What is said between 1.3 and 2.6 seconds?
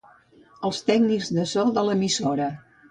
de so de l'emissora.